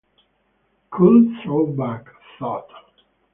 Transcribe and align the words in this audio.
Cool 0.93 1.27
throwback, 1.43 2.09
though! 2.39 2.65